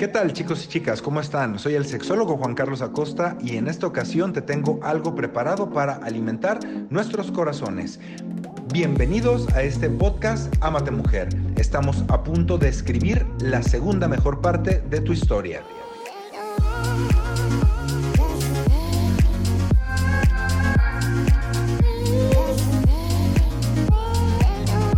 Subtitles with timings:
[0.00, 1.02] ¿Qué tal chicos y chicas?
[1.02, 1.58] ¿Cómo están?
[1.58, 5.96] Soy el sexólogo Juan Carlos Acosta y en esta ocasión te tengo algo preparado para
[5.96, 6.58] alimentar
[6.88, 8.00] nuestros corazones.
[8.72, 11.28] Bienvenidos a este podcast Amate Mujer.
[11.56, 15.62] Estamos a punto de escribir la segunda mejor parte de tu historia.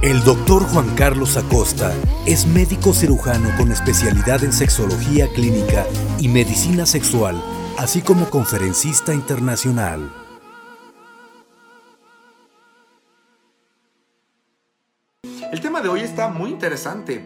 [0.02, 1.94] El doctor Juan Carlos Acosta
[2.26, 5.86] es médico cirujano con especialidad en sexología clínica
[6.18, 7.40] y medicina sexual,
[7.78, 10.12] así como conferencista internacional.
[15.52, 17.24] El tema de hoy está muy interesante.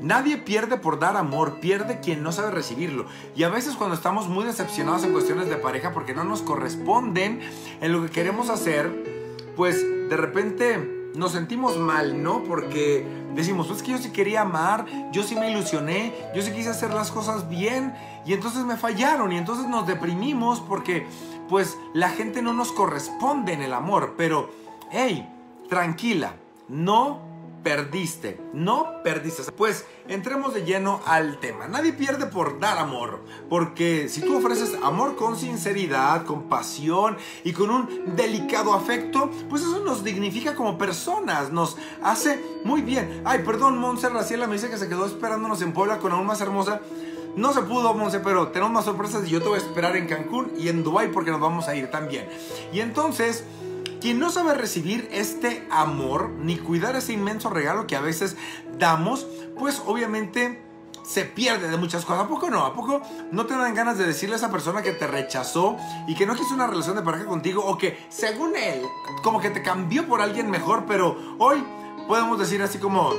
[0.00, 3.06] Nadie pierde por dar amor, pierde quien no sabe recibirlo.
[3.34, 7.40] Y a veces cuando estamos muy decepcionados en cuestiones de pareja porque no nos corresponden
[7.80, 8.92] en lo que queremos hacer,
[9.56, 12.42] pues de repente nos sentimos mal, ¿no?
[12.44, 16.70] Porque decimos, pues que yo sí quería amar, yo sí me ilusioné, yo sí quise
[16.70, 17.94] hacer las cosas bien
[18.26, 21.06] y entonces me fallaron y entonces nos deprimimos porque
[21.48, 24.50] pues la gente no nos corresponde en el amor, pero
[24.90, 25.28] hey,
[25.68, 26.34] tranquila,
[26.68, 27.31] no
[27.62, 29.50] perdiste, no perdiste.
[29.52, 31.68] Pues entremos de lleno al tema.
[31.68, 37.52] Nadie pierde por dar amor, porque si tú ofreces amor con sinceridad, con pasión y
[37.52, 43.22] con un delicado afecto, pues eso nos dignifica como personas, nos hace muy bien.
[43.24, 46.40] Ay, perdón, Monse Raciela me dice que se quedó esperándonos en Puebla con aún más
[46.40, 46.80] hermosa.
[47.36, 50.06] No se pudo, Monse, pero tenemos más sorpresas y yo te voy a esperar en
[50.06, 52.28] Cancún y en Dubai porque nos vamos a ir también.
[52.72, 53.44] Y entonces,
[54.02, 58.36] quien no sabe recibir este amor ni cuidar ese inmenso regalo que a veces
[58.76, 60.60] damos, pues obviamente
[61.04, 62.24] se pierde de muchas cosas.
[62.24, 62.66] ¿A poco no?
[62.66, 65.76] ¿A poco no te dan ganas de decirle a esa persona que te rechazó
[66.08, 68.82] y que no quiso una relación de pareja contigo o que según él
[69.22, 71.64] como que te cambió por alguien mejor, pero hoy
[72.08, 73.14] podemos decir así como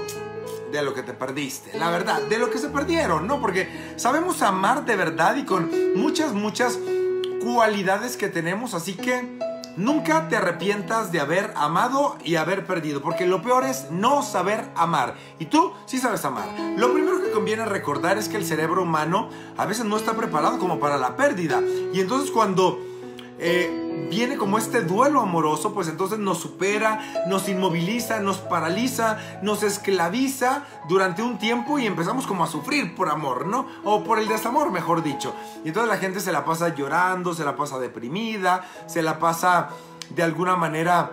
[0.70, 3.40] de lo que te perdiste, la verdad, de lo que se perdieron, ¿no?
[3.40, 6.78] Porque sabemos amar de verdad y con muchas, muchas
[7.42, 13.26] cualidades que tenemos, así que Nunca te arrepientas de haber amado y haber perdido, porque
[13.26, 15.16] lo peor es no saber amar.
[15.40, 16.48] Y tú sí sabes amar.
[16.78, 20.60] Lo primero que conviene recordar es que el cerebro humano a veces no está preparado
[20.60, 21.62] como para la pérdida.
[21.94, 22.80] Y entonces cuando
[23.46, 29.64] eh, viene como este duelo amoroso, pues entonces nos supera, nos inmoviliza, nos paraliza, nos
[29.64, 33.68] esclaviza durante un tiempo y empezamos como a sufrir por amor, ¿no?
[33.84, 35.36] O por el desamor, mejor dicho.
[35.66, 39.70] Y entonces la gente se la pasa llorando, se la pasa deprimida, se la pasa
[40.10, 41.12] de alguna manera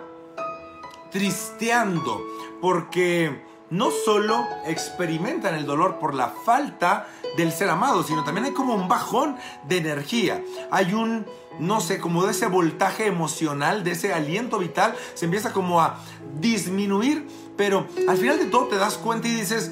[1.10, 2.22] tristeando,
[2.60, 8.53] porque no solo experimentan el dolor por la falta del ser amado, sino también hay
[8.53, 9.36] como un bajón
[9.69, 10.42] de energía.
[10.70, 11.25] Hay un,
[11.58, 16.00] no sé, como de ese voltaje emocional, de ese aliento vital, se empieza como a
[16.41, 17.26] disminuir,
[17.56, 19.70] pero al final de todo te das cuenta y dices,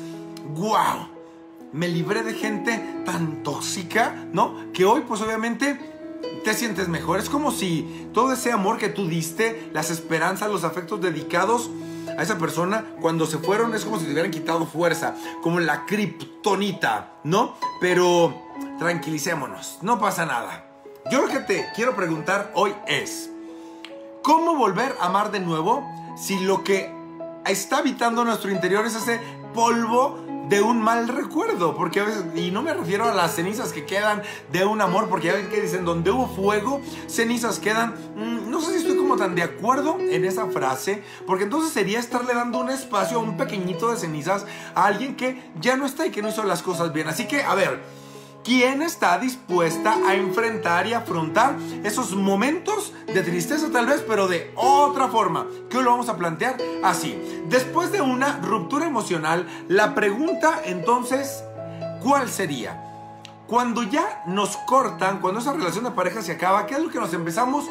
[0.55, 1.09] wow,
[1.73, 4.73] me libré de gente tan tóxica, ¿no?
[4.73, 5.79] Que hoy pues obviamente
[6.45, 7.19] te sientes mejor.
[7.19, 11.71] Es como si todo ese amor que tú diste, las esperanzas, los afectos dedicados,
[12.19, 15.87] a esa persona, cuando se fueron es como si te hubieran quitado fuerza, como la
[15.87, 17.55] kriptonita, ¿no?
[17.81, 18.43] Pero
[18.81, 20.65] tranquilicémonos, no pasa nada.
[21.13, 23.31] Yo lo que te quiero preguntar hoy es,
[24.23, 26.93] ¿cómo volver a amar de nuevo si lo que
[27.47, 29.21] está habitando nuestro interior es ese
[29.55, 30.19] polvo
[30.49, 33.85] de un mal recuerdo, porque a veces, y no me refiero a las cenizas que
[33.85, 34.23] quedan
[34.53, 37.95] de un amor, porque ya ven que dicen, donde hubo fuego, cenizas quedan.
[38.17, 41.99] Mm, no sé si estoy como tan de acuerdo en esa frase, porque entonces sería
[41.99, 46.11] estarle dando un espacio, un pequeñito de cenizas a alguien que ya no está y
[46.11, 47.09] que no hizo las cosas bien.
[47.09, 47.81] Así que, a ver,
[48.49, 51.55] ¿Quién está dispuesta a enfrentar y afrontar
[51.85, 55.47] esos momentos de tristeza tal vez, pero de otra forma?
[55.69, 57.43] Que hoy lo vamos a plantear así.
[57.51, 61.45] Después de una ruptura emocional, la pregunta entonces,
[62.03, 62.83] ¿cuál sería?
[63.47, 67.01] Cuando ya nos cortan, cuando esa relación de pareja se acaba, ¿qué es lo que
[67.01, 67.67] nos empezamos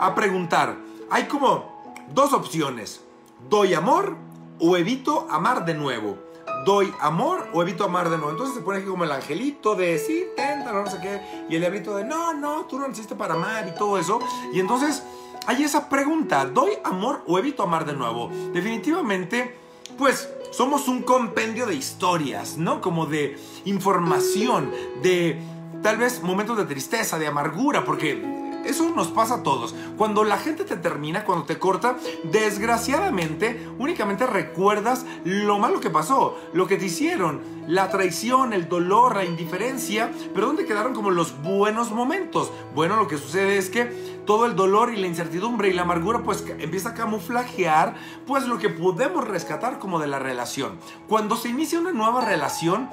[0.00, 0.78] a preguntar?
[1.10, 3.02] Hay como dos opciones.
[3.50, 4.16] ¿Doy amor
[4.58, 6.31] o evito amar de nuevo?
[6.64, 8.30] Doy amor o evito amar de nuevo.
[8.32, 11.20] Entonces se pone aquí como el angelito de sí, tenta, no sé qué.
[11.48, 14.20] Y el diablito de no, no, tú no naciste para amar y todo eso.
[14.52, 15.02] Y entonces
[15.46, 18.30] hay esa pregunta, ¿doy amor o evito amar de nuevo?
[18.52, 19.56] Definitivamente,
[19.98, 22.80] pues somos un compendio de historias, ¿no?
[22.80, 24.70] Como de información,
[25.02, 25.40] de
[25.82, 29.74] tal vez momentos de tristeza, de amargura, porque eso nos pasa a todos.
[29.96, 36.38] Cuando la gente te termina, cuando te corta, desgraciadamente únicamente recuerdas lo malo que pasó,
[36.52, 41.40] lo que te hicieron, la traición, el dolor, la indiferencia, pero ¿dónde quedaron como los
[41.42, 42.50] buenos momentos?
[42.74, 46.22] Bueno, lo que sucede es que todo el dolor y la incertidumbre y la amargura
[46.22, 47.94] pues empieza a camuflajear
[48.26, 50.78] pues lo que podemos rescatar como de la relación.
[51.08, 52.88] Cuando se inicia una nueva relación,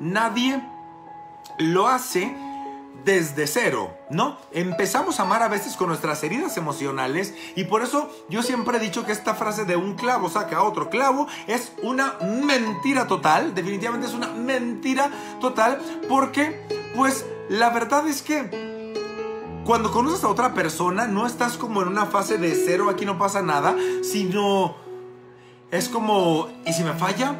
[0.00, 0.62] nadie
[1.58, 2.36] lo hace
[3.04, 4.38] desde cero, ¿no?
[4.52, 8.80] Empezamos a amar a veces con nuestras heridas emocionales y por eso yo siempre he
[8.80, 12.14] dicho que esta frase de un clavo saca otro clavo es una
[12.46, 15.10] mentira total, definitivamente es una mentira
[15.40, 18.74] total porque pues la verdad es que
[19.64, 23.18] cuando conoces a otra persona no estás como en una fase de cero, aquí no
[23.18, 24.76] pasa nada, sino
[25.70, 27.36] es como, ¿y si me falla?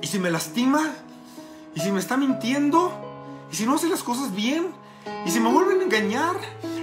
[0.00, 0.92] ¿Y si me lastima?
[1.74, 3.03] ¿Y si me está mintiendo?
[3.54, 4.74] ¿Y si no hace las cosas bien?
[5.24, 6.34] ¿Y si me vuelven a engañar?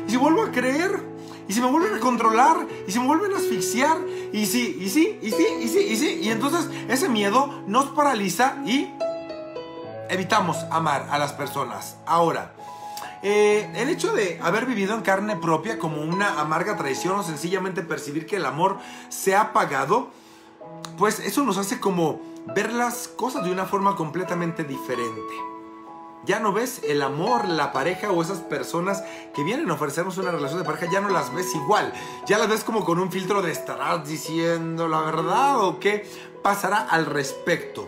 [0.07, 1.03] ¿Y si vuelvo a creer?
[1.45, 2.65] ¿Y si me vuelven a controlar?
[2.87, 3.97] ¿Y si me vuelven a asfixiar?
[4.31, 6.19] ¿Y si, y sí, y sí, y sí, y sí?
[6.21, 8.87] Y entonces ese miedo nos paraliza y
[10.07, 11.97] evitamos amar a las personas.
[12.05, 12.53] Ahora,
[13.21, 17.81] eh, el hecho de haber vivido en carne propia como una amarga traición o sencillamente
[17.81, 18.77] percibir que el amor
[19.09, 20.11] se ha apagado,
[20.97, 22.21] pues eso nos hace como
[22.55, 25.50] ver las cosas de una forma completamente diferente.
[26.25, 29.03] Ya no ves el amor, la pareja o esas personas
[29.33, 31.91] que vienen a ofrecernos una relación de pareja, ya no las ves igual.
[32.27, 36.05] Ya las ves como con un filtro de estarás diciendo la verdad o qué
[36.43, 37.87] pasará al respecto.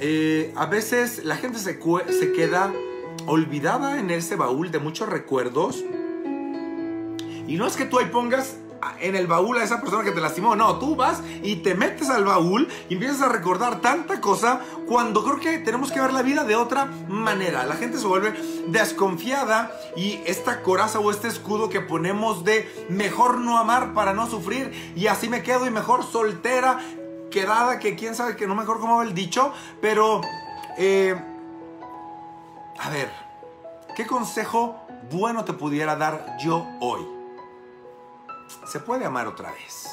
[0.00, 2.72] Eh, a veces la gente se, se queda
[3.26, 5.82] olvidada en ese baúl de muchos recuerdos.
[7.46, 8.56] Y no es que tú ahí pongas
[9.00, 10.56] en el baúl a esa persona que te lastimó.
[10.56, 15.24] No, tú vas y te metes al baúl y empiezas a recordar tanta cosa cuando
[15.24, 17.64] creo que tenemos que ver la vida de otra manera.
[17.64, 18.34] La gente se vuelve
[18.68, 24.28] desconfiada y esta coraza o este escudo que ponemos de mejor no amar para no
[24.28, 26.80] sufrir y así me quedo y mejor soltera,
[27.30, 30.20] quedada, que quién sabe que no mejor como el dicho, pero...
[30.76, 31.14] Eh,
[32.76, 33.08] a ver,
[33.94, 34.76] ¿qué consejo
[35.10, 37.06] bueno te pudiera dar yo hoy?
[38.66, 39.88] Se puede amar otra vez.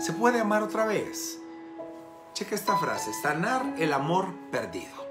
[0.00, 1.38] Se puede amar otra vez.
[2.34, 5.06] Checa esta frase, sanar el amor perdido.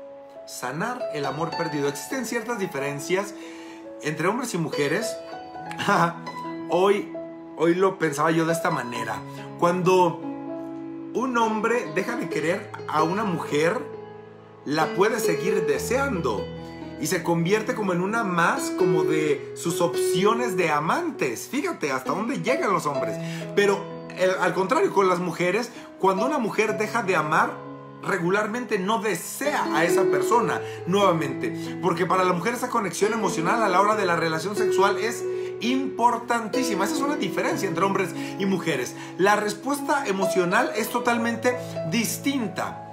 [0.45, 1.87] Sanar el amor perdido.
[1.89, 3.33] Existen ciertas diferencias
[4.01, 5.15] entre hombres y mujeres.
[6.69, 7.13] hoy,
[7.57, 9.19] hoy lo pensaba yo de esta manera.
[9.59, 10.21] Cuando
[11.13, 13.81] un hombre deja de querer a una mujer,
[14.65, 16.45] la puede seguir deseando
[16.99, 21.47] y se convierte como en una más como de sus opciones de amantes.
[21.49, 23.15] Fíjate hasta dónde llegan los hombres.
[23.55, 23.97] Pero
[24.41, 27.51] al contrario, con las mujeres, cuando una mujer deja de amar,
[28.03, 31.79] regularmente no desea a esa persona nuevamente.
[31.81, 35.23] Porque para la mujer esa conexión emocional a la hora de la relación sexual es
[35.59, 36.85] importantísima.
[36.85, 38.09] Esa es una diferencia entre hombres
[38.39, 38.95] y mujeres.
[39.17, 41.55] La respuesta emocional es totalmente
[41.91, 42.86] distinta.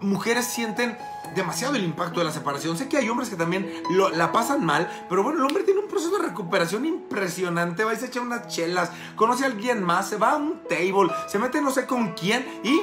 [0.00, 0.96] Mujeres sienten
[1.34, 2.76] demasiado el impacto de la separación.
[2.76, 3.70] Sé que hay hombres que también
[4.14, 7.84] la pasan mal, pero bueno, el hombre tiene un proceso de recuperación impresionante.
[7.84, 11.12] Va y se echa unas chelas, conoce a alguien más, se va a un table,
[11.26, 12.80] se mete no sé con quién y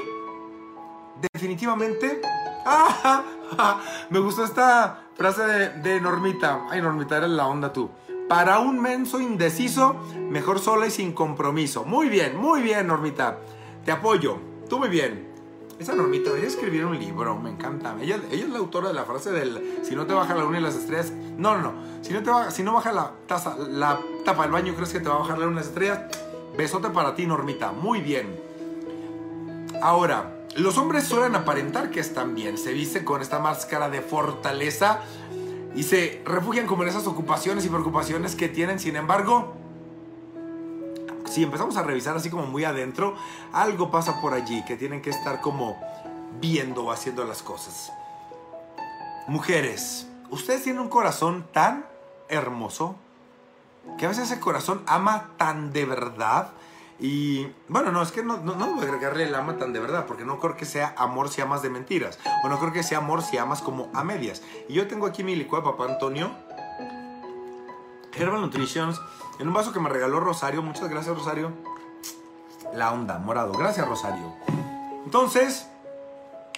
[1.34, 2.22] definitivamente...
[4.10, 6.66] me gustó esta frase de, Normita.
[6.70, 7.90] Ay, Normita, eres la onda tú.
[8.28, 11.84] Para un menso indeciso, mejor sola y sin compromiso.
[11.84, 13.38] Muy bien, muy bien, Normita.
[13.86, 14.40] Te apoyo.
[14.68, 15.35] Tú muy bien.
[15.78, 17.96] Esa normita debería escribir un libro, me encanta.
[18.02, 20.60] Ella, ella, es la autora de la frase del si no te baja la luna
[20.60, 21.12] y las estrellas.
[21.38, 21.74] No, no, no.
[22.02, 25.02] Si no, te baja, si no baja la, taza, la tapa del baño, ¿crees que
[25.02, 26.00] te va a bajar la luna y las estrellas?
[26.58, 27.74] Besote para ti, Normita.
[27.74, 28.40] Muy bien.
[29.82, 32.58] Ahora, los hombres suelen aparentar que están bien.
[32.58, 35.02] Se visten con esta máscara de fortaleza
[35.76, 38.80] y se refugian como en esas ocupaciones y preocupaciones que tienen.
[38.80, 39.54] Sin embargo,
[41.36, 43.14] si empezamos a revisar así como muy adentro,
[43.52, 45.78] algo pasa por allí que tienen que estar como
[46.40, 47.92] viendo o haciendo las cosas.
[49.28, 51.86] Mujeres, ustedes tienen un corazón tan
[52.30, 52.96] hermoso
[53.98, 56.52] que a veces ese corazón ama tan de verdad.
[57.02, 59.82] Y bueno, no, es que no, no, no voy a agregarle el ama tan de
[59.82, 62.82] verdad, porque no creo que sea amor si amas de mentiras, o no creo que
[62.82, 64.42] sea amor si amas como a medias.
[64.70, 66.32] Y yo tengo aquí mi licuado de papá Antonio,
[68.18, 69.02] Herbal Nutritions,
[69.40, 70.62] en un vaso que me regaló Rosario.
[70.62, 71.52] Muchas gracias, Rosario.
[72.74, 73.52] La onda, morado.
[73.54, 74.34] Gracias, Rosario.
[75.06, 75.68] Entonces,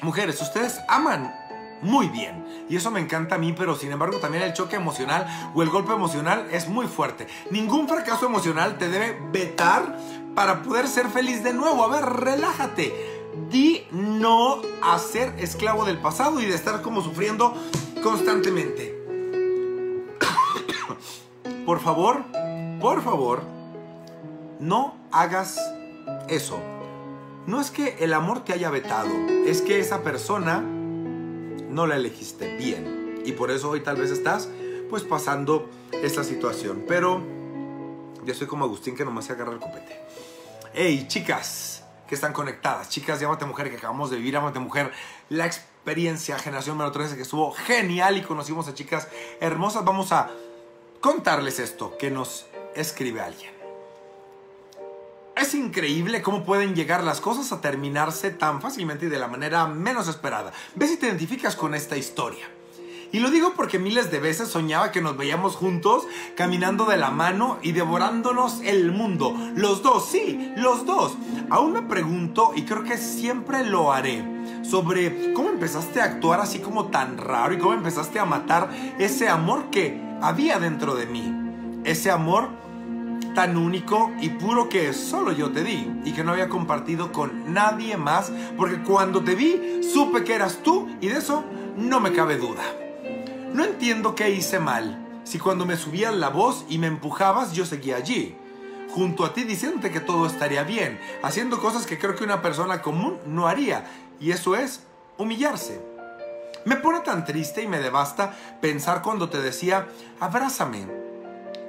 [0.02, 1.34] mujeres, ustedes aman
[1.82, 2.46] muy bien.
[2.70, 5.70] Y eso me encanta a mí, pero sin embargo también el choque emocional o el
[5.70, 7.28] golpe emocional es muy fuerte.
[7.52, 9.98] Ningún fracaso emocional te debe vetar
[10.36, 11.84] para poder ser feliz de nuevo.
[11.84, 13.16] A ver, relájate.
[13.50, 17.56] Di no a ser esclavo del pasado y de estar como sufriendo
[18.02, 18.97] constantemente.
[21.68, 22.24] Por favor,
[22.80, 23.42] por favor,
[24.58, 25.60] no hagas
[26.30, 26.62] eso.
[27.46, 29.10] No es que el amor te haya vetado,
[29.46, 33.22] es que esa persona no la elegiste bien.
[33.26, 34.48] Y por eso hoy tal vez estás
[34.90, 36.86] pues pasando esta situación.
[36.88, 37.22] Pero
[38.24, 40.02] yo soy como Agustín que nomás se agarra el copete.
[40.74, 44.94] Hey, chicas que están conectadas, chicas, llámate mujer que acabamos de vivir, llámate mujer.
[45.28, 49.10] La experiencia Generación número 13 que estuvo genial y conocimos a chicas
[49.42, 50.30] hermosas, vamos a
[51.01, 53.51] contarles esto que nos escribe alguien.
[55.36, 59.68] Es increíble cómo pueden llegar las cosas a terminarse tan fácilmente y de la manera
[59.68, 60.51] menos esperada.
[60.74, 62.48] Ve si te identificas con esta historia.
[63.12, 67.12] Y lo digo porque miles de veces soñaba que nos veíamos juntos, caminando de la
[67.12, 69.34] mano y devorándonos el mundo.
[69.56, 71.13] Los dos, sí, los dos.
[71.50, 74.25] Aún me pregunto, y creo que siempre lo haré,
[74.63, 79.30] sobre cómo empezaste a actuar así como tan raro y cómo empezaste a matar ese
[79.30, 81.82] amor que había dentro de mí.
[81.84, 82.50] Ese amor
[83.34, 87.54] tan único y puro que solo yo te di y que no había compartido con
[87.54, 91.44] nadie más, porque cuando te vi supe que eras tú y de eso
[91.76, 92.64] no me cabe duda.
[93.54, 97.66] No entiendo qué hice mal, si cuando me subías la voz y me empujabas yo
[97.66, 98.36] seguía allí,
[98.90, 102.82] junto a ti diciéndote que todo estaría bien, haciendo cosas que creo que una persona
[102.82, 103.86] común no haría,
[104.20, 104.84] y eso es
[105.18, 105.97] humillarse.
[106.68, 109.88] Me pone tan triste y me devasta pensar cuando te decía,
[110.20, 110.86] abrázame.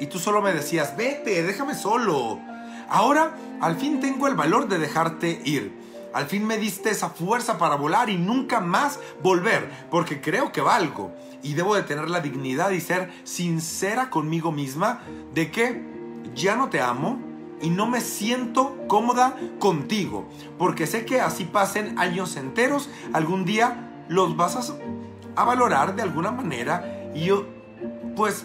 [0.01, 2.41] Y tú solo me decías, vete, déjame solo.
[2.89, 5.73] Ahora, al fin tengo el valor de dejarte ir.
[6.13, 10.63] Al fin me diste esa fuerza para volar y nunca más volver, porque creo que
[10.63, 11.13] valgo.
[11.45, 15.03] Y debo de tener la dignidad y ser sincera conmigo misma
[15.33, 15.81] de que
[16.35, 17.21] ya no te amo
[17.63, 20.29] y no me siento cómoda contigo.
[20.59, 24.73] Porque sé que así pasen años enteros, algún día los vas
[25.37, 27.31] a, valorar de alguna manera y
[28.17, 28.45] pues,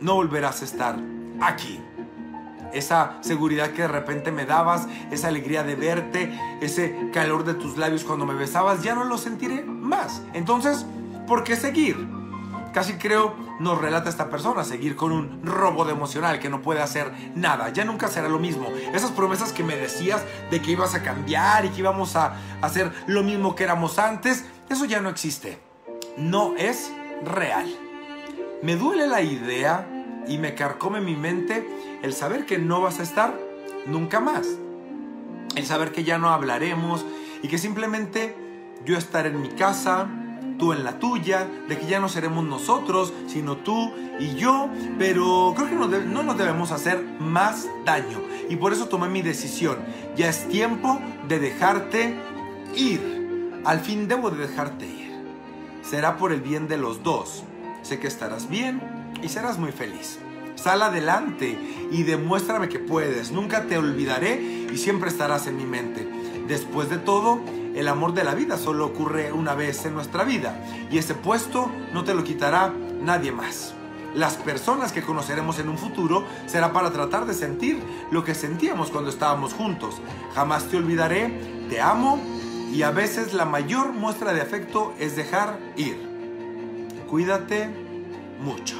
[0.00, 0.96] no volverás a estar
[1.40, 1.80] aquí
[2.72, 7.78] esa seguridad que de repente me dabas, esa alegría de verte, ese calor de tus
[7.78, 10.22] labios cuando me besabas, ya no lo sentiré más.
[10.34, 10.84] Entonces,
[11.26, 12.17] ¿por qué seguir?
[12.78, 17.10] Casi creo nos relata esta persona, seguir con un robo emocional que no puede hacer
[17.34, 18.68] nada, ya nunca será lo mismo.
[18.94, 22.92] Esas promesas que me decías de que ibas a cambiar y que íbamos a hacer
[23.08, 25.58] lo mismo que éramos antes, eso ya no existe.
[26.16, 26.92] No es
[27.24, 27.66] real.
[28.62, 29.84] Me duele la idea
[30.28, 31.68] y me carcome mi mente
[32.04, 33.36] el saber que no vas a estar
[33.86, 34.46] nunca más.
[35.56, 37.04] El saber que ya no hablaremos
[37.42, 38.36] y que simplemente
[38.84, 40.08] yo estaré en mi casa,
[40.58, 45.54] tú en la tuya, de que ya no seremos nosotros, sino tú y yo, pero
[45.56, 48.20] creo que no, no, nos debemos hacer más daño.
[48.48, 49.78] Y por eso tomé mi decisión.
[50.16, 52.16] Ya es tiempo de dejarte
[52.74, 53.60] ir.
[53.64, 55.08] Al fin debo de dejarte ir.
[55.82, 57.44] Será por el bien de los dos.
[57.82, 58.82] Sé que estarás bien
[59.22, 60.18] y serás muy feliz.
[60.56, 61.56] Sal adelante
[61.92, 63.30] y demuéstrame que puedes.
[63.30, 66.06] Nunca te olvidaré y siempre estarás en mi mente.
[66.48, 67.40] Después de todo,
[67.78, 71.70] el amor de la vida solo ocurre una vez en nuestra vida y ese puesto
[71.92, 73.72] no te lo quitará nadie más.
[74.14, 77.80] Las personas que conoceremos en un futuro será para tratar de sentir
[78.10, 80.00] lo que sentíamos cuando estábamos juntos.
[80.34, 82.18] Jamás te olvidaré, te amo
[82.72, 85.96] y a veces la mayor muestra de afecto es dejar ir.
[87.08, 87.68] Cuídate
[88.40, 88.76] mucho.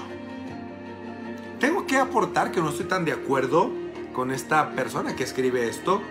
[1.61, 3.71] Tengo que aportar que no estoy tan de acuerdo
[4.13, 6.03] con esta persona que escribe esto.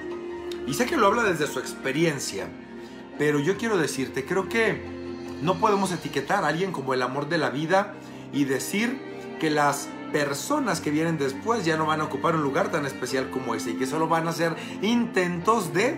[0.66, 2.48] Y sé que lo habla desde su experiencia.
[3.18, 4.82] Pero yo quiero decirte, creo que
[5.42, 7.94] no podemos etiquetar a alguien como el amor de la vida
[8.34, 9.00] y decir
[9.40, 13.30] que las personas que vienen después ya no van a ocupar un lugar tan especial
[13.30, 15.98] como ese y que solo van a hacer intentos de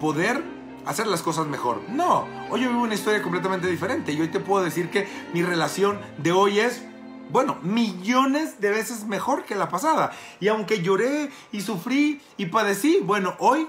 [0.00, 0.42] poder
[0.86, 1.82] hacer las cosas mejor.
[1.88, 5.42] No, hoy yo vivo una historia completamente diferente y hoy te puedo decir que mi
[5.42, 6.82] relación de hoy es
[7.30, 10.12] bueno, millones de veces mejor que la pasada.
[10.40, 13.68] Y aunque lloré y sufrí y padecí, bueno, hoy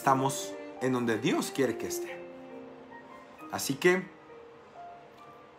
[0.00, 2.18] estamos en donde Dios quiere que esté.
[3.52, 4.02] Así que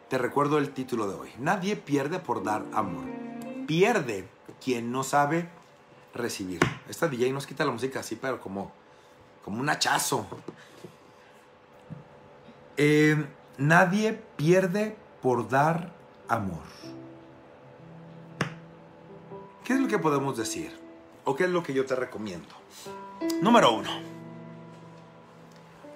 [0.10, 1.30] te recuerdo el título de hoy.
[1.38, 3.04] Nadie pierde por dar amor.
[3.68, 4.28] Pierde
[4.60, 5.48] quien no sabe
[6.16, 6.60] recibir.
[6.90, 8.72] Esta DJ nos quita la música así, pero como,
[9.46, 10.26] como un hachazo.
[12.78, 13.24] Eh,
[13.60, 15.94] Nadie pierde por dar
[16.28, 16.64] amor.
[19.64, 20.76] ¿Qué es lo que podemos decir?
[21.26, 22.50] ¿O qué es lo que yo te recomiendo?
[23.44, 24.11] Número uno.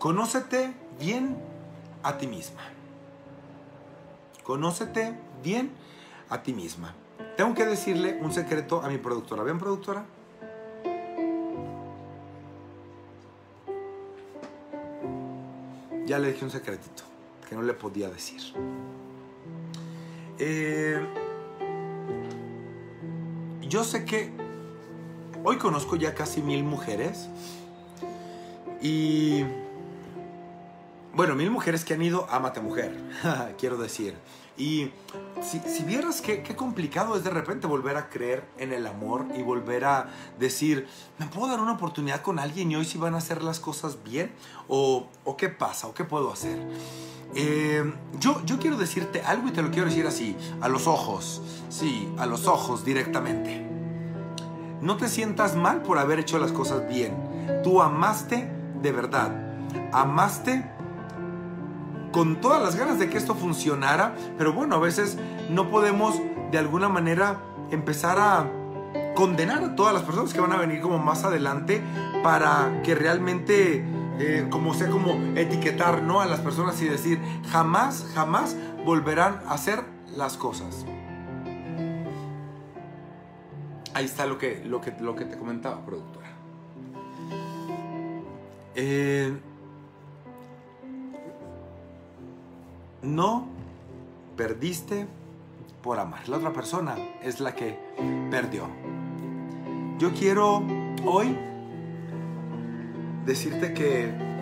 [0.06, 1.36] Conócete bien
[2.04, 2.62] a ti misma.
[4.44, 5.72] Conócete bien
[6.30, 6.94] a ti misma.
[7.36, 9.42] Tengo que decirle un secreto a mi productora.
[9.42, 10.06] ¿Ven, productora?
[16.06, 17.02] Ya le dije un secretito
[17.50, 18.42] que no le podía decir.
[20.38, 21.04] Eh,
[23.64, 24.30] yo sé que
[25.44, 27.28] hoy conozco ya casi mil mujeres
[28.84, 29.44] y
[31.16, 32.96] bueno, mil mujeres que han ido a Mate Mujer,
[33.58, 34.16] quiero decir.
[34.58, 34.90] Y
[35.42, 39.26] si, si vieras qué, qué, complicado es de repente volver a creer en el amor
[39.38, 40.08] y volver a
[40.40, 43.60] decir, ¿me puedo dar una oportunidad con alguien y hoy sí van a hacer las
[43.60, 44.32] cosas bien?
[44.70, 45.88] ¿O, o qué pasa?
[45.88, 46.58] ¿O qué puedo hacer?
[47.34, 51.42] Eh, yo, yo quiero decirte algo y te lo quiero decir así, a los ojos,
[51.70, 53.66] sí, a los ojos directamente.
[54.82, 57.62] No te sientas mal por haber hecho las cosas bien.
[57.64, 58.50] Tú amaste
[58.82, 59.32] de verdad.
[59.92, 60.75] Amaste
[62.16, 65.18] con todas las ganas de que esto funcionara, pero bueno, a veces
[65.50, 67.42] no podemos de alguna manera
[67.72, 68.50] empezar a
[69.16, 71.82] condenar a todas las personas que van a venir como más adelante
[72.24, 73.84] para que realmente
[74.18, 76.22] eh, como sea como etiquetar ¿no?
[76.22, 77.20] a las personas y decir
[77.50, 78.56] jamás, jamás
[78.86, 79.84] volverán a hacer
[80.16, 80.86] las cosas.
[83.94, 86.30] Ahí está lo que, lo que, lo que te comentaba, productora.
[88.74, 89.38] Eh,
[93.06, 93.48] no
[94.36, 95.08] perdiste
[95.82, 96.28] por amar.
[96.28, 97.78] La otra persona es la que
[98.32, 98.68] perdió.
[100.00, 100.64] Yo quiero
[101.06, 101.38] hoy
[103.26, 104.35] decirte que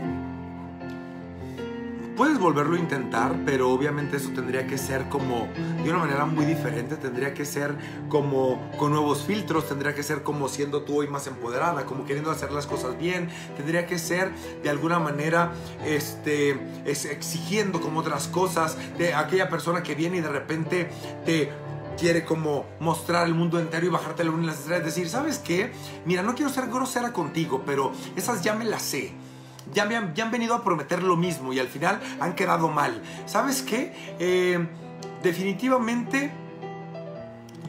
[2.16, 5.48] puedes volverlo a intentar, pero obviamente eso tendría que ser como
[5.84, 7.76] de una manera muy diferente, tendría que ser
[8.10, 12.32] como con nuevos filtros, tendría que ser como siendo tú hoy más empoderada, como queriendo
[12.32, 15.54] hacer las cosas bien, tendría que ser de alguna manera
[15.86, 20.90] este, es exigiendo como otras cosas de aquella persona que viene y de repente
[21.26, 21.52] te
[21.98, 24.86] quiere como mostrar el mundo entero y bajarte la luna y las estrellas.
[24.86, 25.72] Decir, ¿sabes qué?
[26.06, 29.14] Mira, no quiero ser grosera contigo, pero esas ya me las sé.
[29.74, 32.70] Ya me han, ya han venido a prometer lo mismo y al final han quedado
[32.70, 33.02] mal.
[33.26, 33.94] ¿Sabes qué?
[34.20, 34.68] Eh,
[35.22, 36.32] definitivamente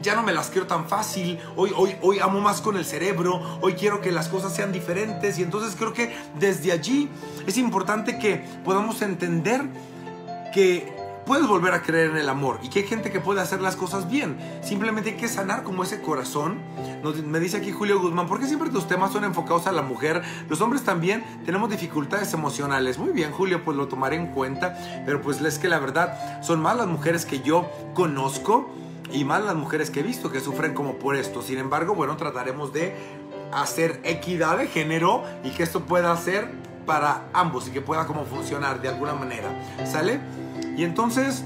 [0.01, 3.41] ya no me las quiero tan fácil, hoy, hoy, hoy amo más con el cerebro,
[3.61, 7.09] hoy quiero que las cosas sean diferentes y entonces creo que desde allí
[7.47, 9.63] es importante que podamos entender
[10.53, 10.94] que
[11.25, 13.75] puedes volver a creer en el amor y que hay gente que puede hacer las
[13.75, 14.37] cosas bien.
[14.61, 16.59] Simplemente hay que sanar como ese corazón.
[17.25, 20.21] me dice aquí Julio Guzmán, ¿por qué siempre tus temas son enfocados a la mujer?
[20.49, 22.97] Los hombres también tenemos dificultades emocionales.
[22.97, 24.77] Muy bien, Julio, pues lo tomaré en cuenta.
[25.05, 28.69] Pero pues es que la verdad son más las mujeres que yo conozco
[29.11, 31.41] y más las mujeres que he visto que sufren como por esto.
[31.41, 32.95] Sin embargo, bueno, trataremos de
[33.53, 36.51] hacer equidad de género y que esto pueda ser
[36.85, 39.49] para ambos y que pueda como funcionar de alguna manera.
[39.85, 40.19] ¿Sale?
[40.77, 41.43] Y entonces,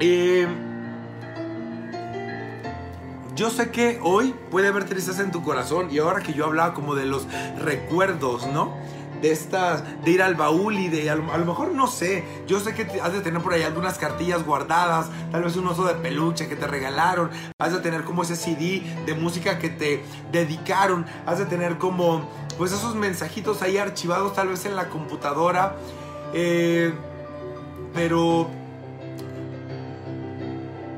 [0.00, 0.46] eh,
[3.34, 6.72] yo sé que hoy puede haber tristeza en tu corazón y ahora que yo hablaba
[6.72, 7.26] como de los
[7.58, 8.76] recuerdos, ¿no?
[9.20, 12.74] De estas, de ir al baúl y de, a lo, mejor no sé, yo sé
[12.74, 16.46] que has de tener por ahí algunas cartillas guardadas, tal vez un oso de peluche
[16.46, 21.38] que te regalaron, has de tener como ese CD de música que te dedicaron, has
[21.38, 25.76] de tener como, pues esos mensajitos ahí archivados tal vez en la computadora.
[26.34, 26.92] Eh,
[27.94, 28.48] pero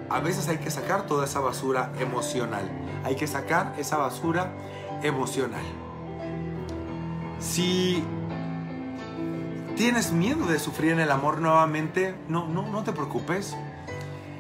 [0.09, 2.69] a veces hay que sacar toda esa basura emocional.
[3.05, 4.53] Hay que sacar esa basura
[5.03, 5.65] emocional.
[7.39, 8.03] Si
[9.77, 13.55] tienes miedo de sufrir en el amor nuevamente, no, no, no te preocupes.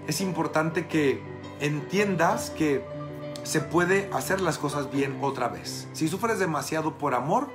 [0.07, 1.23] Es importante que
[1.61, 2.85] entiendas que
[3.43, 5.89] se puede hacer las cosas bien otra vez.
[5.93, 7.49] Si sufres demasiado por amor,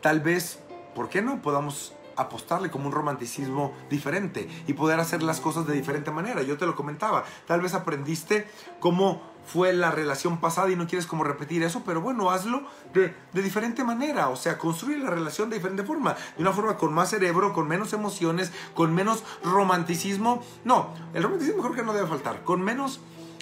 [0.00, 0.58] tal vez,
[0.94, 1.42] ¿por qué no?
[1.42, 6.42] Podamos apostarle como un romanticismo diferente y poder hacer las cosas de diferente manera.
[6.42, 8.46] Yo te lo comentaba, tal vez aprendiste
[8.80, 12.62] cómo fue la relación pasada y no quieres como repetir eso, pero bueno, hazlo
[12.94, 16.76] de, de, diferente manera, o sea, construye la relación de diferente forma, de una forma
[16.76, 20.42] con más cerebro, con menos emociones, con menos romanticismo.
[20.64, 23.00] No, el romanticismo creo que no debe faltar, con menos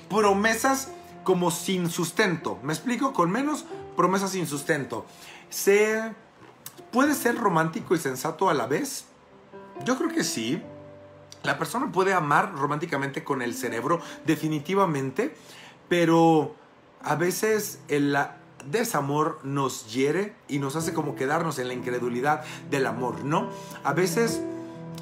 [0.08, 0.90] promesas
[1.24, 2.58] como sin sustento.
[2.62, 3.12] ¿Me explico?
[3.12, 3.64] Con menos
[3.96, 5.06] promesas sin sustento.
[5.50, 6.14] Sé
[6.92, 9.04] ¿Puede ser romántico y sensato a la vez?
[9.84, 10.62] Yo creo que sí.
[11.42, 15.34] La persona puede amar románticamente con el cerebro, definitivamente,
[15.88, 16.54] pero
[17.02, 18.16] a veces el
[18.70, 23.48] desamor nos hiere y nos hace como quedarnos en la incredulidad del amor, ¿no?
[23.84, 24.42] A veces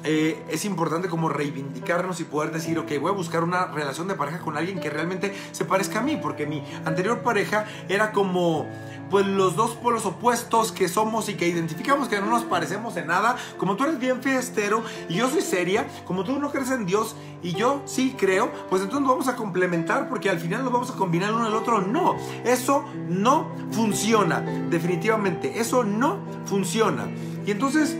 [0.05, 4.15] eh, es importante como reivindicarnos y poder decir, ok, voy a buscar una relación de
[4.15, 8.65] pareja con alguien que realmente se parezca a mí, porque mi anterior pareja era como
[9.09, 13.07] pues los dos polos opuestos que somos y que identificamos que no nos parecemos en
[13.07, 16.85] nada, como tú eres bien fiestero y yo soy seria, como tú no crees en
[16.85, 20.73] Dios y yo sí creo, pues entonces nos vamos a complementar porque al final nos
[20.73, 21.81] vamos a combinar uno el otro.
[21.81, 27.07] No, eso no funciona, definitivamente, eso no funciona.
[27.45, 27.97] Y entonces,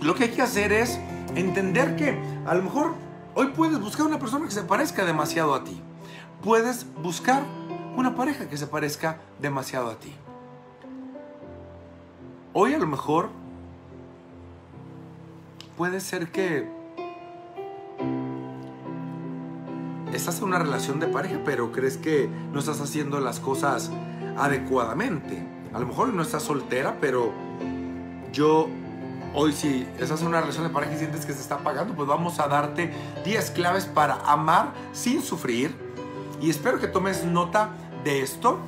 [0.00, 0.98] lo que hay que hacer es
[1.34, 2.94] entender que a lo mejor
[3.34, 5.80] hoy puedes buscar una persona que se parezca demasiado a ti.
[6.42, 7.42] Puedes buscar
[7.96, 10.12] una pareja que se parezca demasiado a ti.
[12.52, 13.30] Hoy a lo mejor
[15.76, 16.68] puede ser que
[20.12, 23.90] estás en una relación de pareja, pero crees que no estás haciendo las cosas
[24.36, 25.42] adecuadamente.
[25.72, 27.32] A lo mejor no estás soltera, pero
[28.32, 28.68] yo
[29.34, 32.06] hoy si estás en una relación de pareja y sientes que se está pagando, pues
[32.06, 32.92] vamos a darte
[33.24, 35.74] 10 claves para amar sin sufrir.
[36.40, 37.70] Y espero que tomes nota
[38.04, 38.58] de esto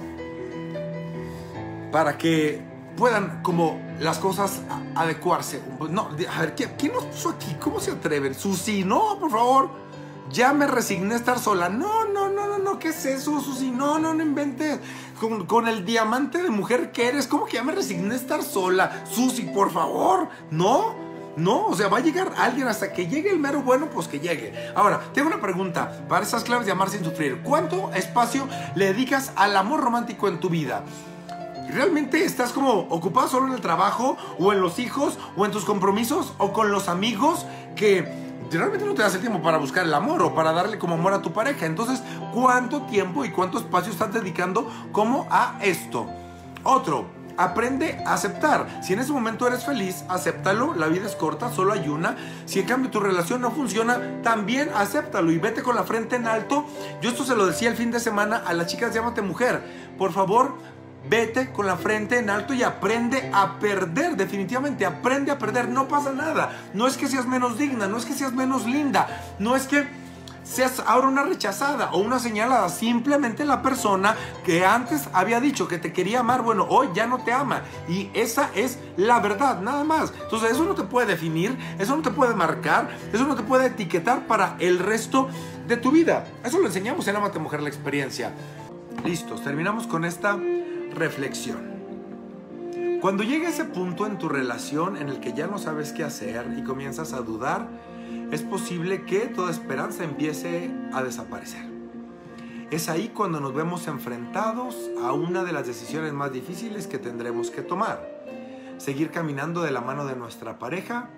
[1.91, 2.61] para que
[2.97, 4.61] puedan como las cosas
[4.95, 5.61] adecuarse.
[5.79, 7.57] Pues no, a ver, ¿quién nos puso aquí?
[7.61, 8.35] ¿Cómo se atreven?
[8.35, 9.71] Susi, no, por favor.
[10.33, 11.69] Ya me resigné a estar sola.
[11.69, 13.71] No, no, no, no, no, ¿qué es eso, Susi?
[13.71, 14.81] No, no, no inventes.
[15.21, 18.43] Con, con, el diamante de mujer que eres, ¿cómo que ya me resigné a estar
[18.43, 19.05] sola?
[19.09, 20.29] Susi, por favor.
[20.51, 20.97] No,
[21.37, 24.21] no, o sea, va a llegar alguien hasta que llegue el mero bueno, pues que
[24.21, 24.53] llegue.
[24.75, 27.41] Ahora, tengo una pregunta para esas claves de amar sin sufrir.
[27.43, 30.83] ¿Cuánto espacio le dedicas al amor romántico en tu vida?
[31.69, 35.65] ¿Realmente estás como ocupado solo en el trabajo o en los hijos o en tus
[35.65, 38.07] compromisos o con los amigos que
[38.51, 41.15] realmente no te das el tiempo para buscar el amor o para darle como amor
[41.15, 41.67] a tu pareja?
[41.67, 46.07] Entonces, ¿cuánto tiempo y cuánto espacio estás dedicando como a esto?
[46.63, 48.81] Otro, aprende a aceptar.
[48.83, 50.75] Si en ese momento eres feliz, acéptalo.
[50.75, 52.17] La vida es corta, solo hay una.
[52.47, 56.27] Si en cambio tu relación no funciona, también acéptalo y vete con la frente en
[56.27, 56.67] alto.
[57.01, 59.63] Yo esto se lo decía el fin de semana a las chicas, llámate mujer.
[59.99, 60.55] Por favor,
[61.09, 65.87] Vete con la frente en alto y aprende a perder, definitivamente, aprende a perder, no
[65.87, 66.51] pasa nada.
[66.73, 69.07] No es que seas menos digna, no es que seas menos linda,
[69.39, 69.87] no es que
[70.45, 75.79] seas ahora una rechazada o una señalada, simplemente la persona que antes había dicho que
[75.79, 77.63] te quería amar, bueno, hoy ya no te ama.
[77.89, 80.13] Y esa es la verdad, nada más.
[80.23, 83.67] Entonces eso no te puede definir, eso no te puede marcar, eso no te puede
[83.67, 85.29] etiquetar para el resto
[85.67, 86.27] de tu vida.
[86.45, 88.33] Eso lo enseñamos en Amate Mujer la experiencia.
[89.05, 90.39] Listos, terminamos con esta
[90.95, 91.75] reflexión.
[93.01, 96.55] Cuando llega ese punto en tu relación en el que ya no sabes qué hacer
[96.57, 97.69] y comienzas a dudar,
[98.35, 101.65] es posible que toda esperanza empiece a desaparecer.
[102.73, 107.53] Es ahí cuando nos vemos enfrentados a una de las decisiones más difíciles que tendremos
[107.53, 108.11] que tomar.
[108.79, 111.11] Seguir caminando de la mano de nuestra pareja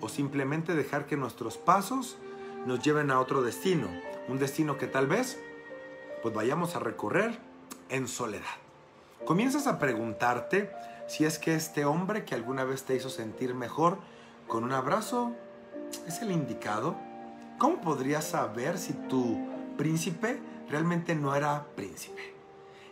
[0.00, 2.16] o simplemente dejar que nuestros pasos
[2.64, 3.88] nos lleven a otro destino.
[4.28, 5.38] Un destino que tal vez
[6.22, 7.38] pues vayamos a recorrer
[7.90, 8.56] en soledad.
[9.26, 10.70] Comienzas a preguntarte
[11.06, 13.98] si es que este hombre que alguna vez te hizo sentir mejor
[14.48, 15.36] con un abrazo
[16.06, 16.96] es el indicado.
[17.58, 19.38] ¿Cómo podrías saber si tu
[19.76, 22.34] príncipe realmente no era príncipe?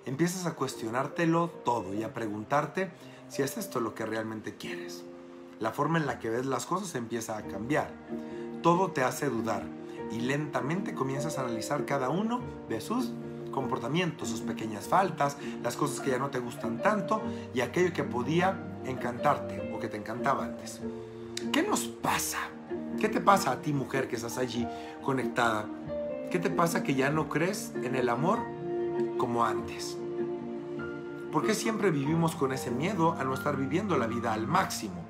[0.06, 2.90] Empiezas a cuestionártelo todo y a preguntarte
[3.28, 5.04] si es esto lo que realmente quieres.
[5.58, 7.90] La forma en la que ves las cosas empieza a cambiar.
[8.62, 9.64] Todo te hace dudar
[10.10, 13.12] y lentamente comienzas a analizar cada uno de sus
[13.52, 17.20] comportamientos, sus pequeñas faltas, las cosas que ya no te gustan tanto
[17.52, 20.80] y aquello que podía encantarte o que te encantaba antes.
[21.52, 22.38] ¿Qué nos pasa?
[22.98, 24.66] ¿Qué te pasa a ti mujer que estás allí
[25.02, 25.66] conectada?
[26.30, 28.38] ¿Qué te pasa que ya no crees en el amor
[29.18, 29.96] como antes?
[31.32, 35.06] ¿Por qué siempre vivimos con ese miedo a no estar viviendo la vida al máximo?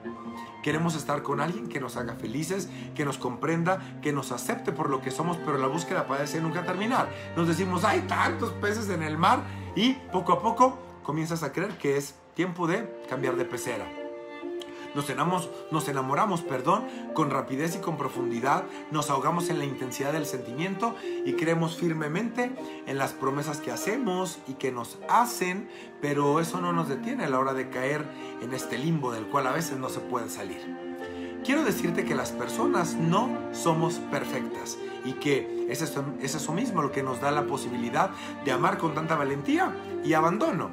[0.63, 4.91] Queremos estar con alguien que nos haga felices, que nos comprenda, que nos acepte por
[4.91, 7.09] lo que somos, pero la búsqueda parece nunca terminar.
[7.37, 9.43] Nos decimos, hay tantos peces en el mar
[9.75, 14.00] y poco a poco comienzas a creer que es tiempo de cambiar de pecera.
[14.95, 20.13] Nos enamoramos, nos enamoramos, perdón, con rapidez y con profundidad, nos ahogamos en la intensidad
[20.13, 22.51] del sentimiento y creemos firmemente
[22.87, 25.69] en las promesas que hacemos y que nos hacen,
[26.01, 28.05] pero eso no nos detiene a la hora de caer
[28.43, 30.61] en este limbo del cual a veces no se puede salir.
[31.45, 36.83] Quiero decirte que las personas no somos perfectas y que es eso, es eso mismo
[36.83, 38.11] lo que nos da la posibilidad
[38.45, 39.75] de amar con tanta valentía
[40.05, 40.71] y abandono.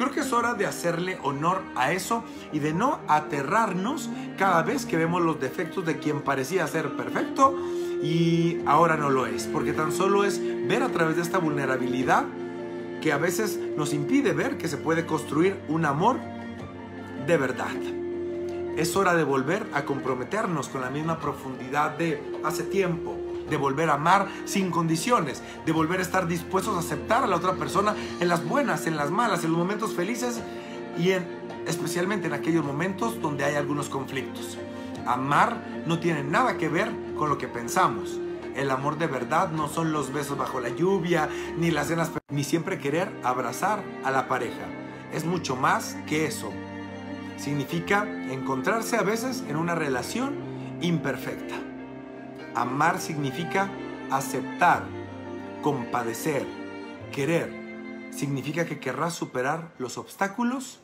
[0.00, 4.08] Creo que es hora de hacerle honor a eso y de no aterrarnos
[4.38, 7.54] cada vez que vemos los defectos de quien parecía ser perfecto
[8.02, 12.24] y ahora no lo es, porque tan solo es ver a través de esta vulnerabilidad
[13.02, 16.18] que a veces nos impide ver que se puede construir un amor
[17.26, 17.76] de verdad.
[18.78, 23.18] Es hora de volver a comprometernos con la misma profundidad de hace tiempo,
[23.50, 27.36] de volver a amar sin condiciones, de volver a estar dispuestos a aceptar a la
[27.36, 30.40] otra persona en las buenas, en las malas, en los momentos felices
[30.98, 31.26] y en,
[31.66, 34.56] especialmente en aquellos momentos donde hay algunos conflictos.
[35.06, 38.18] Amar no tiene nada que ver con lo que pensamos.
[38.54, 42.44] El amor de verdad no son los besos bajo la lluvia, ni las cenas, ni
[42.44, 44.66] siempre querer abrazar a la pareja.
[45.12, 46.50] Es mucho más que eso.
[47.36, 50.34] Significa encontrarse a veces en una relación
[50.82, 51.69] imperfecta
[52.54, 53.70] Amar significa
[54.10, 54.82] aceptar,
[55.62, 56.46] compadecer,
[57.12, 58.08] querer.
[58.10, 60.80] Significa que querrás superar los obstáculos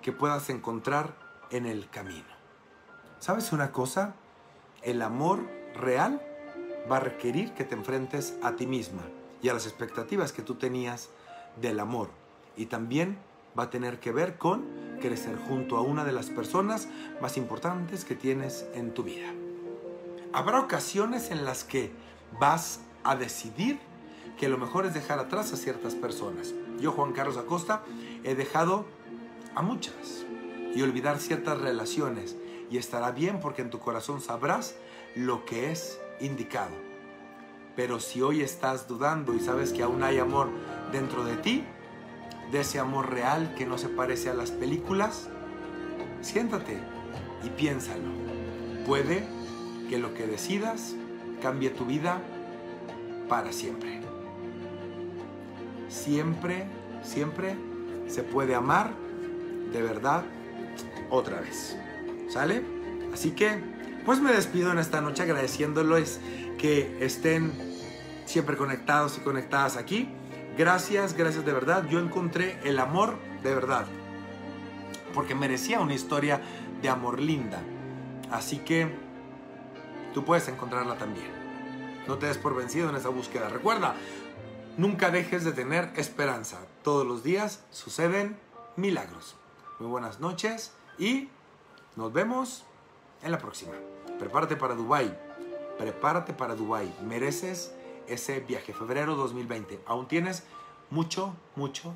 [0.00, 1.14] que puedas encontrar
[1.50, 2.24] en el camino.
[3.18, 4.14] ¿Sabes una cosa?
[4.82, 6.20] El amor real
[6.90, 9.02] va a requerir que te enfrentes a ti misma
[9.42, 11.10] y a las expectativas que tú tenías
[11.60, 12.10] del amor.
[12.56, 13.18] Y también
[13.58, 14.64] va a tener que ver con
[15.00, 16.88] crecer junto a una de las personas
[17.20, 19.32] más importantes que tienes en tu vida.
[20.34, 21.92] Habrá ocasiones en las que
[22.40, 23.78] vas a decidir
[24.36, 26.52] que lo mejor es dejar atrás a ciertas personas.
[26.80, 27.84] Yo, Juan Carlos Acosta,
[28.24, 28.84] he dejado
[29.54, 30.24] a muchas
[30.74, 32.34] y olvidar ciertas relaciones
[32.68, 34.74] y estará bien porque en tu corazón sabrás
[35.14, 36.74] lo que es indicado.
[37.76, 40.48] Pero si hoy estás dudando y sabes que aún hay amor
[40.90, 41.64] dentro de ti,
[42.50, 45.28] de ese amor real que no se parece a las películas,
[46.22, 46.80] siéntate
[47.44, 48.10] y piénsalo.
[48.84, 49.43] Puede
[49.88, 50.94] que lo que decidas
[51.42, 52.20] cambie tu vida
[53.28, 54.00] para siempre.
[55.88, 56.66] Siempre,
[57.02, 57.56] siempre
[58.08, 58.92] se puede amar
[59.72, 60.24] de verdad
[61.10, 61.76] otra vez.
[62.28, 62.62] ¿Sale?
[63.12, 63.58] Así que,
[64.04, 66.20] pues me despido en esta noche agradeciéndoles
[66.58, 67.52] que estén
[68.26, 70.08] siempre conectados y conectadas aquí.
[70.56, 71.86] Gracias, gracias de verdad.
[71.88, 73.86] Yo encontré el amor de verdad.
[75.12, 76.40] Porque merecía una historia
[76.82, 77.62] de amor linda.
[78.30, 78.88] Así que
[80.14, 81.30] tú puedes encontrarla también.
[82.06, 83.48] No te des por vencido en esa búsqueda.
[83.48, 83.94] Recuerda,
[84.78, 86.60] nunca dejes de tener esperanza.
[86.82, 88.38] Todos los días suceden
[88.76, 89.36] milagros.
[89.78, 91.28] Muy buenas noches y
[91.96, 92.64] nos vemos
[93.22, 93.72] en la próxima.
[94.18, 95.18] Prepárate para Dubai.
[95.78, 96.94] Prepárate para Dubai.
[97.04, 97.74] Mereces
[98.06, 98.72] ese viaje.
[98.72, 99.80] Febrero 2020.
[99.86, 100.44] Aún tienes
[100.90, 101.92] mucho, mucho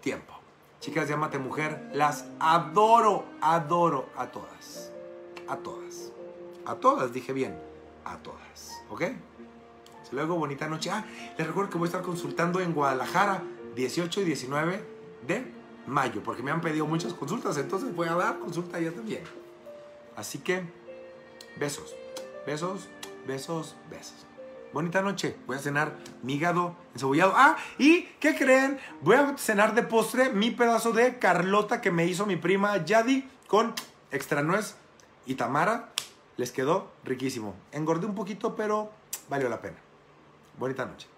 [0.00, 0.34] tiempo.
[0.80, 1.90] Chicas, llámate mujer.
[1.92, 4.92] Las adoro, adoro a todas.
[5.48, 6.12] A todas.
[6.66, 7.58] A todas, dije bien.
[8.04, 8.82] A todas.
[8.90, 9.02] ¿Ok?
[10.12, 10.90] Luego, bonita noche.
[10.90, 11.04] Ah,
[11.36, 13.42] les recuerdo que voy a estar consultando en Guadalajara
[13.74, 14.84] 18 y 19
[15.26, 15.52] de
[15.86, 19.22] mayo, porque me han pedido muchas consultas, entonces voy a dar consulta ya también.
[20.16, 20.62] Así que,
[21.58, 21.94] besos,
[22.46, 22.88] besos,
[23.26, 24.26] besos, besos.
[24.72, 25.36] Bonita noche.
[25.46, 27.32] Voy a cenar mi hígado encebollado.
[27.34, 28.78] Ah, ¿y qué creen?
[29.00, 33.28] Voy a cenar de postre mi pedazo de Carlota que me hizo mi prima Yadi
[33.46, 33.74] con
[34.10, 34.76] extra nuez
[35.24, 35.92] y tamara.
[36.36, 37.54] Les quedó riquísimo.
[37.72, 38.90] Engordé un poquito, pero
[39.28, 39.78] valió la pena.
[40.58, 41.08] Bonita noche.